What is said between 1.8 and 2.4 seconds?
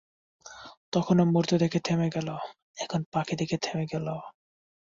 থেমে গেল,